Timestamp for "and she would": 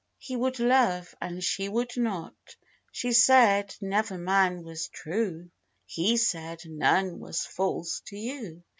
1.21-1.95